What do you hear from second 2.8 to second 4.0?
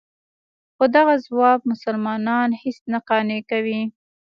نه قانع کوي.